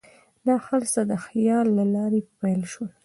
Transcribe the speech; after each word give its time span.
دا 0.45 0.55
هر 0.67 0.81
څه 0.93 1.01
د 1.11 1.13
خیال 1.25 1.65
له 1.77 1.83
لارې 1.95 2.19
پیل 2.39 2.61
شول. 2.71 2.89